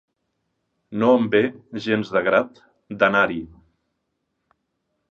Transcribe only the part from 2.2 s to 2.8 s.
grat